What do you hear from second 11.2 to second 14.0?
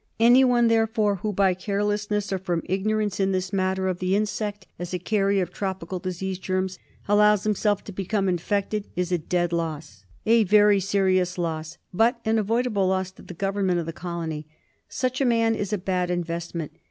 loss, but an avoida ble loss to the Government of the